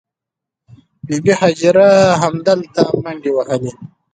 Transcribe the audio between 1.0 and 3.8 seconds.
بې بي هاجرې همدلته منډې وهلې.